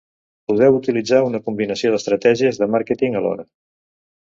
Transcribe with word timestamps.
Podeu 0.51 0.77
utilitzar 0.77 1.19
una 1.25 1.41
combinació 1.51 1.93
d'estratègies 1.97 2.61
de 2.65 2.71
màrqueting 2.79 3.21
alhora. 3.23 3.49